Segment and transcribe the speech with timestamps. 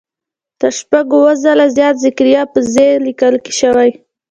[0.59, 2.75] تر شپږ اووه ځله زیات زکریا په "ذ"
[3.07, 3.89] لیکل شوی.